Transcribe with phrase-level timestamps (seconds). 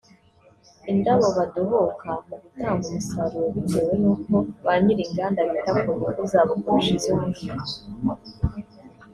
[0.91, 4.33] indabo badohoka mu gutanga umusaruro bitewe nuko
[4.65, 7.75] ba nyir’inganda bita ku nyungu zabo kurusha iz’umuhinzi